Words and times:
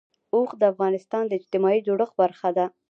اوښ 0.33 0.49
د 0.61 0.63
افغانستان 0.73 1.23
د 1.27 1.31
اجتماعي 1.39 1.79
جوړښت 1.87 2.13
برخه 2.21 2.49
ده. 2.57 2.65